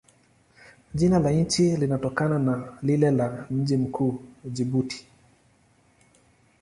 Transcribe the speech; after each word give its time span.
Jina 0.93 1.19
la 1.19 1.31
nchi 1.31 1.63
linatokana 1.77 2.39
na 2.39 2.77
lile 2.83 3.11
la 3.11 3.45
mji 3.51 3.77
mkuu, 3.77 4.19
Jibuti. 4.45 5.07